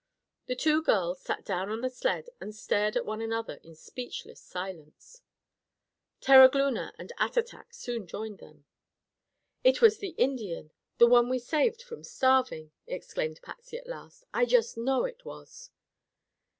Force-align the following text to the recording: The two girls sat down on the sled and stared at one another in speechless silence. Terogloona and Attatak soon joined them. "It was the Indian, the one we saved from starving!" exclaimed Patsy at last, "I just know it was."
The 0.47 0.55
two 0.55 0.81
girls 0.81 1.21
sat 1.21 1.45
down 1.45 1.69
on 1.69 1.81
the 1.81 1.89
sled 1.91 2.31
and 2.39 2.55
stared 2.55 2.97
at 2.97 3.05
one 3.05 3.21
another 3.21 3.59
in 3.61 3.75
speechless 3.75 4.41
silence. 4.41 5.21
Terogloona 6.21 6.93
and 6.97 7.11
Attatak 7.19 7.71
soon 7.71 8.07
joined 8.07 8.39
them. 8.39 8.65
"It 9.63 9.79
was 9.79 9.99
the 9.99 10.15
Indian, 10.17 10.71
the 10.97 11.05
one 11.05 11.29
we 11.29 11.37
saved 11.37 11.83
from 11.83 12.03
starving!" 12.03 12.71
exclaimed 12.87 13.41
Patsy 13.43 13.77
at 13.77 13.85
last, 13.85 14.23
"I 14.33 14.45
just 14.45 14.75
know 14.75 15.05
it 15.05 15.23
was." 15.23 15.69